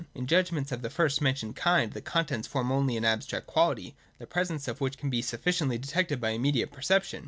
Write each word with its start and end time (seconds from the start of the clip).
In 0.15 0.25
judgments 0.25 0.71
of 0.71 0.81
the 0.81 0.89
first 0.89 1.21
mentioned 1.21 1.55
kind 1.55 1.93
the 1.93 2.01
content 2.01 2.47
forms 2.47 2.71
only 2.71 2.97
an 2.97 3.05
abstract 3.05 3.45
quality, 3.45 3.95
the 4.17 4.25
presence 4.25 4.67
of 4.67 4.81
which 4.81 4.97
can 4.97 5.11
be 5.11 5.21
sufficiently 5.21 5.77
detected 5.77 6.19
by 6.19 6.29
immediate 6.31 6.71
perception. 6.71 7.19